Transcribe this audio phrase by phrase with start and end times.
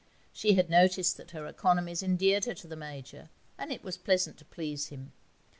[0.33, 4.39] She had noticed that her economies endeared her to the Major, and it was pleasant
[4.39, 5.11] to please him.